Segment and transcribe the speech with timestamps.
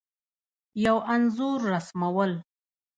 [0.85, 2.31] یو انځور رسمول